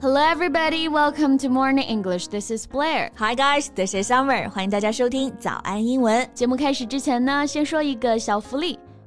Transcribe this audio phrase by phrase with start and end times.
[0.00, 0.88] Hello, everybody.
[0.88, 2.28] Welcome to Morning English.
[2.28, 3.10] This is Blair.
[3.16, 3.70] Hi, guys.
[3.74, 4.48] This is Summer.
[4.50, 6.56] 欢迎大家收听早安英文节目。
[6.56, 8.78] 开始之前呢，先说一个小福利。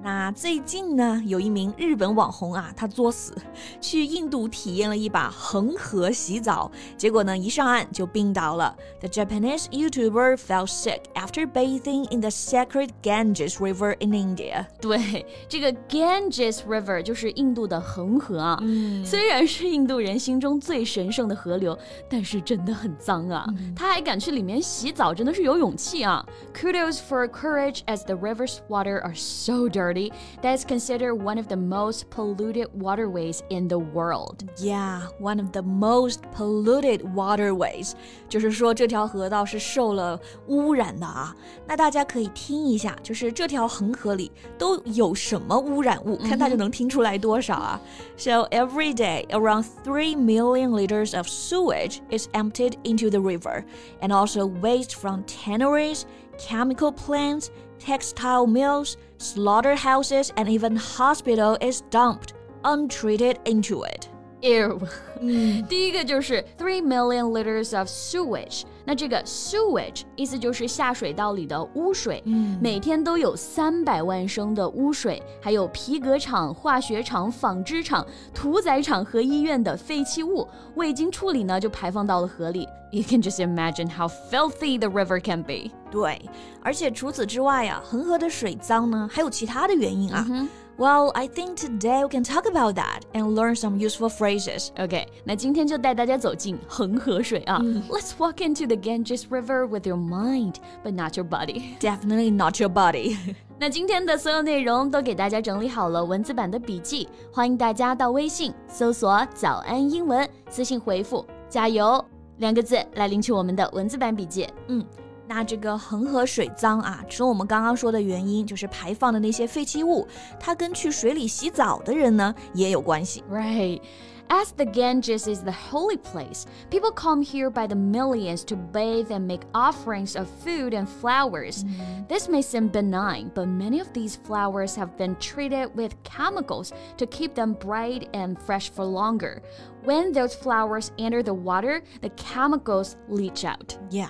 [0.00, 3.34] 那最近呢，有一名日本网红啊，他作死
[3.80, 8.74] 去印度体验了一把恒河洗澡，结果呢，一上岸就病倒了。
[9.00, 14.66] The Japanese YouTuber fell sick after bathing in the sacred Ganges River in India。
[14.80, 18.58] 对，这个 Ganges River 就是印度的恒河啊。
[18.62, 21.76] 嗯，虽然是印度人心中最神圣的河流，
[22.08, 23.44] 但是真的很脏啊。
[23.74, 26.24] 他还敢去里面洗澡，真的是有勇气啊。
[26.54, 32.09] Kudos for courage as the river's water are so dirty that's considered one of the most
[32.09, 34.43] polluted waterways in the world.
[34.57, 37.93] Yeah, one of the most polluted waterways.
[38.27, 41.35] 就是说这条河道是受了污染的啊。
[41.67, 47.79] 那大家可以听一下，就是这条恒河里都有什么污染物，看大家能听出来多少啊。
[48.17, 53.63] So every day, around three million liters of sewage is emptied into the river,
[54.01, 56.03] and also waste from tanneries,
[56.37, 64.07] chemical plants textile mills, slaughterhouses, and even hospital is dumped untreated into it.
[64.41, 64.79] Ew，
[65.21, 68.63] 嗯， 第一个就是 three million liters of sewage。
[68.88, 82.66] 那这个 sewage 意思就是下水道里的污水，嗯，每天都有三百万升的污水，还有皮革厂、化学厂、纺织厂、屠宰场和医院的废弃物，未经处理呢就排放到了河里。
[82.90, 85.70] You can just imagine how filthy the river can be。
[85.90, 86.18] 对，
[86.62, 90.24] 而且除此之外啊，恒河的水脏呢，还有其他的原因啊。
[90.26, 90.48] Mm hmm.
[90.77, 94.69] Well, I think today we can talk about that and learn some useful phrases.
[94.75, 97.59] Okay, 那今天就带大家走进恒河水啊。
[97.59, 97.83] Mm.
[97.89, 101.77] Let's walk into the Ganges River with your mind, but not your body.
[101.79, 103.17] Definitely not your body.
[103.59, 112.03] 那今天的所有内容都给大家整理好了文字版的笔记，欢迎大家到微信搜索“早安英文”，私信回复“加油”
[112.39, 114.47] 两个字来领取我们的文字版笔记。
[114.69, 114.83] 嗯。
[115.27, 120.05] 那这个恒河水脏啊，除了我们刚刚说的原因，就是排放的那些废弃物，
[120.39, 123.23] 它跟去水里洗澡的人呢也有关系。
[123.31, 123.81] Right.
[124.29, 129.11] As the Ganges is the holy place, people come here by the millions to bathe
[129.11, 131.63] and make offerings of food and flowers.
[131.63, 132.07] Mm.
[132.07, 137.05] This may seem benign, but many of these flowers have been treated with chemicals to
[137.05, 139.41] keep them bright and fresh for longer.
[139.83, 143.77] When those flowers enter the water, the chemicals leach out.
[143.91, 144.09] Yeah.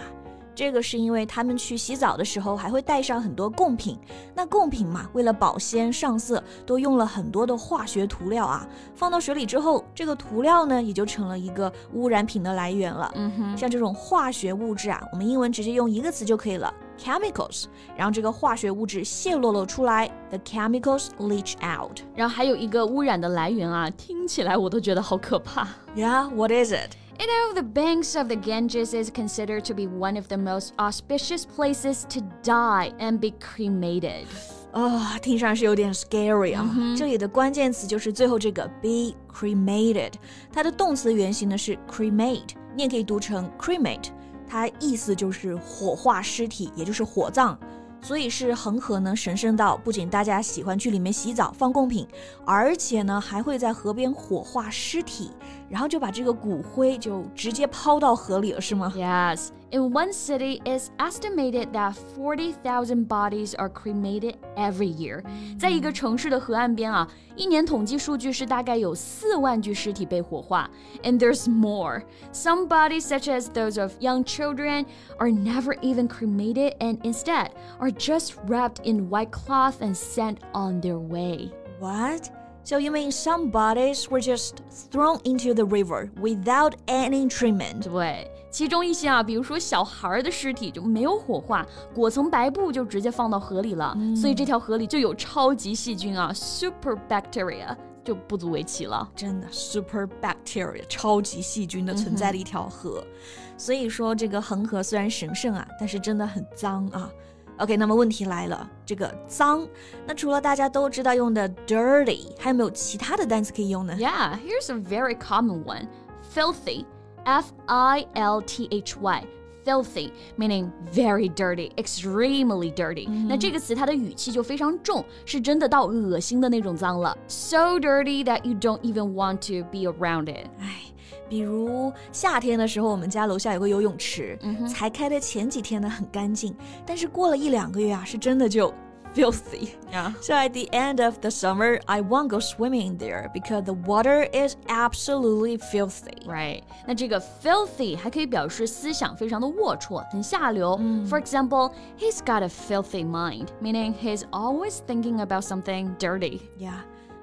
[0.58, 3.96] 这个是因为他们去洗澡的时候还会带上很多贡品，
[4.34, 8.66] 那贡品嘛，为了保鲜上色，都用了很多的化学涂料啊。
[8.92, 13.08] 放到水里之后，这个涂料呢也就成了一个污染品的来源了。
[13.14, 17.66] 嗯哼，像这种化学物质啊，我们英文直接用一个词就可以了，chemicals。
[17.96, 22.00] 然后这个化学物质泄露了出来，the chemicals leach out。
[22.16, 25.69] 然后还有一个污染的来源啊，听起来我都觉得好可怕。
[25.94, 26.75] Yeah，what is
[27.17, 30.73] it？You know, the banks of the Ganges is considered to be one of the most
[30.77, 34.25] auspicious places to die and be cremated.
[34.71, 36.67] 啊，听上去有点 scary 啊。
[36.97, 40.13] 这里的关键词就是最后这个 be cremated，
[40.51, 44.09] 它的动词原形呢是 cremate，你也可以读成 cremate，
[44.47, 47.57] 它意思就是火化尸体，也就是火葬。
[48.00, 52.06] 所以是恒河呢，神圣到不仅大家喜欢去里面洗澡放贡品，
[52.44, 55.31] 而且呢还会在河边火化尸体，
[55.69, 59.48] 然后就把这个骨灰就直接抛到河里了，是吗？Yes.
[59.71, 65.23] In one city, it's estimated that 40,000 bodies are cremated every year.
[65.57, 70.69] 在一个城市的河岸边啊，一年统计数据是大概有四万具尸体被火化。
[71.03, 72.03] And there's more.
[72.31, 74.85] Some bodies, such as those of young children,
[75.18, 77.50] are never even cremated and instead
[77.80, 81.51] are just wrapped in white cloth and sent on their way.
[81.80, 82.30] What?
[82.65, 87.83] So you mean some bodies were just thrown into the river without any treatment?
[87.83, 97.76] 对， 其中一些啊，比如说小孩的尸体就没有火化，裹层白布就直接放到河里了，嗯、所以这条河里就有超级细菌啊，super bacteria。
[98.04, 107.10] 就不足为奇了，真的，super bacteria 超级细菌的存在的一条河，嗯、所以说这个恒河虽然神圣啊，但是真的很脏啊。
[107.58, 109.68] OK，那么问题来了，这个脏，
[110.06, 115.88] 那除了大家都知道用的 dirty，还有没有其他的单词可以用呢？Yeah, here's a very common one,
[116.34, 116.86] filthy.
[117.24, 123.30] F I L T H Y。filthy meaning very dirty, extremely dirty、嗯。
[123.30, 127.18] 那这个词它的语气就非常重，是真的到恶心的那种脏了。
[127.30, 130.50] So dirty that you don't even want to be around it。
[130.59, 130.81] 唉。
[131.30, 136.53] 比如夏天的时候，我们家楼下有个游泳池，嗯、才开的前几天呢很干净，
[136.85, 138.71] 但是过了一两个月啊，是真的就
[139.13, 139.75] filthy.
[139.91, 140.13] Yeah.
[140.21, 144.27] So at the end of the summer, I won't go swimming there because the water
[144.33, 146.25] is absolutely filthy.
[146.25, 146.63] Right.
[146.88, 150.75] 那这个 filthy 还可以表示思想非常的龌龊，很下流。
[151.07, 156.41] For example, he's got a filthy mind, meaning he's always thinking about something dirty.
[156.57, 156.80] Yeah.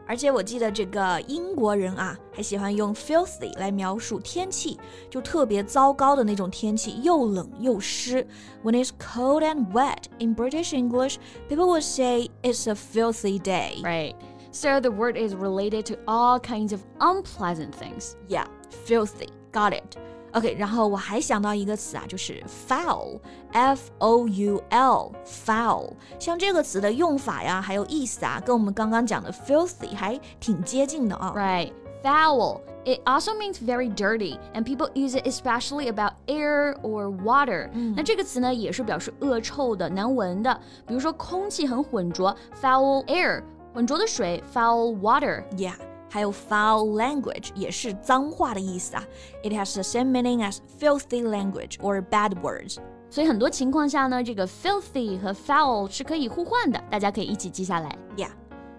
[0.06, 4.76] 而且我记得这个英国人啊，还喜欢用 filthy 来描述天气，
[5.08, 8.26] 就特别糟糕的那种天气，又冷又湿。
[8.64, 11.18] When it's cold and wet in British English,
[11.48, 13.80] people would say it's a filthy day.
[13.82, 14.14] Right.
[14.50, 18.16] So the word is related to all kinds of unpleasant things.
[18.26, 18.46] Yeah,
[18.84, 19.28] filthy.
[19.52, 19.96] Got it.
[20.34, 25.90] OK，然后我还想到一个词啊，就是 foul，f o u l，foul。
[26.20, 31.32] 像这个词的用法呀，还有意思啊，跟我们刚刚讲的 filthy 还挺接近的啊。
[31.34, 31.72] Right.
[32.04, 32.60] Foul.
[32.86, 37.68] It also means very dirty, and people use it especially about air or water.
[37.94, 40.58] 那这个词呢，也是表示恶臭的、难闻的。
[40.86, 43.42] 比如说，空气很浑浊，foul air，
[43.74, 45.44] 浑浊的水，foul water。
[45.58, 45.74] Yeah.
[46.15, 49.03] 还有 foul language 也是脏话的意思啊。
[49.43, 52.77] It has the same meaning as filthy language or bad words。
[53.09, 57.93] 所以很多情况下呢，这个 filthy 和 foul 是可以互换的，大家可以一起记下来。
[58.15, 58.29] Yeah。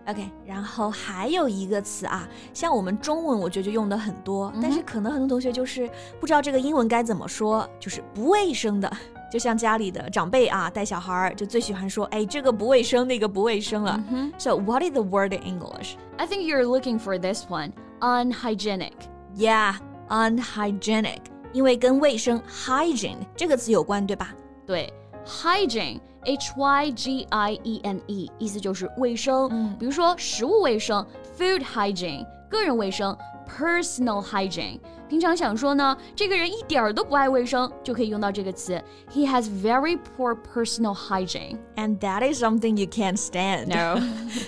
[0.06, 8.90] OK，然后还有一个词啊，像我们中文我觉得就用的很多，但是可能很多同学就是不知道这个英文该怎么说，就是不卫生的。
[9.30, 14.02] 就像家里的长辈啊，带小孩儿就最喜欢说，哎，这个不卫生，那个不卫生了。
[14.38, 15.94] So what is the word in English?
[16.16, 18.92] I think you're looking for this one, unhygienic.
[19.36, 19.74] Yeah,
[20.08, 21.20] unhygienic.
[21.52, 24.34] 因为跟卫生 hygiene 这个词有关，对吧？
[24.66, 24.92] 对
[25.26, 26.00] ，hygiene。
[26.28, 29.48] H Y G I E N E，意思就是卫生。
[29.52, 31.06] 嗯，比如说食物卫生
[31.38, 33.17] ，food hygiene，个人卫生，
[33.47, 34.79] personal hygiene。
[35.07, 38.81] 平常想说呢，这个人一点儿都不爱卫生，就可以用到这个词。
[39.11, 41.57] He has very poor personal hygiene.
[41.75, 43.67] And that is something you can't stand.
[43.67, 44.01] No.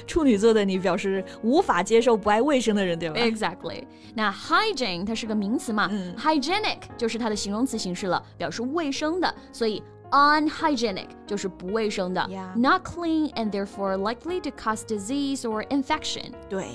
[0.08, 3.84] 处女座的你表示无法接受不爱卫生的人，对吧 Exactly.
[4.16, 9.84] 那 hygiene 它是个名词嘛、嗯 h y g i e n i c 就是它的形容词形式了，表示卫生的，所以。
[10.12, 12.56] Unhygienic 就是不卫生的 Yeah.
[12.56, 16.26] not clean and therefore likely to cause disease or infection.
[16.48, 16.68] 对，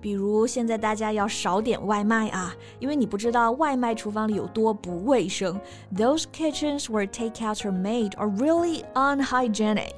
[0.00, 5.58] 比如现在大家要少点外卖啊，因为你不知道外卖厨房里有多不卫生。
[5.96, 9.94] Those kitchens where takeouts are made are really unhygienic.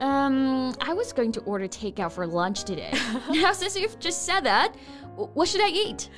[0.00, 2.92] Um, I was going to order takeout for lunch today.
[3.30, 4.72] now, since you've just said that,
[5.16, 6.08] w- what should I eat?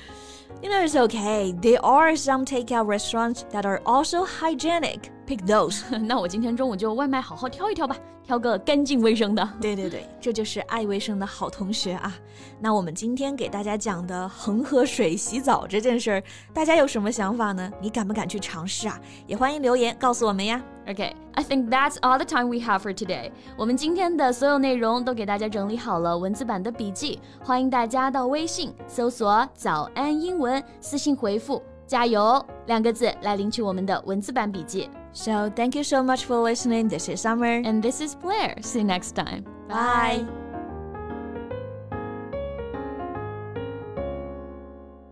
[0.63, 1.53] You know, it's okay.
[1.61, 5.11] There are some takeout restaurants that are also hygienic.
[5.30, 5.84] Pick those.
[5.96, 9.48] 那我今天中午就外卖好好挑一挑吧，挑个干净卫生的。
[9.60, 12.12] 对对对，这就是爱卫生的好同学啊。
[12.58, 16.22] 那我们今天给大家讲的恒河水洗澡这件事儿，
[16.52, 17.70] 大家有什么想法呢？
[17.80, 18.98] 你敢不敢去尝试啊？
[19.28, 20.60] 也欢迎留言告诉我们呀。
[20.88, 23.30] Okay, I think that's all the time we have for today.
[23.56, 34.89] 我们今天的所有内容都给大家整理好了文字版的笔记，欢迎大家到微信搜索“早安英文”，私信回复“加油”两个字来领取我们的文字版笔记。
[35.13, 36.89] So thank you so much for listening.
[36.89, 37.63] This is Summer.
[37.63, 38.61] And this is Blair.
[38.61, 39.43] See you next time.
[39.69, 40.25] Bye.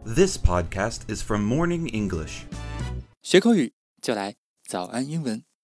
[0.06, 2.46] This podcast is from Morning English.
[3.22, 4.36] 学口语就来
[4.68, 5.54] 早安英文。